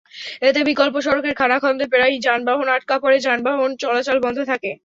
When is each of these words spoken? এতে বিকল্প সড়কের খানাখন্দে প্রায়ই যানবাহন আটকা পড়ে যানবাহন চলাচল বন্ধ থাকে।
এতে 0.41 0.59
বিকল্প 0.69 0.95
সড়কের 1.05 1.35
খানাখন্দে 1.39 1.85
প্রায়ই 1.91 2.23
যানবাহন 2.25 2.67
আটকা 2.69 2.95
পড়ে 3.03 3.17
যানবাহন 3.25 3.69
চলাচল 3.81 4.17
বন্ধ 4.25 4.39
থাকে। 4.51 4.71